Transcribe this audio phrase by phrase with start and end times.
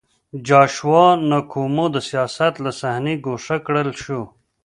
[0.47, 4.21] جاشوا نکومو د سیاست له صحنې ګوښه کړل شو.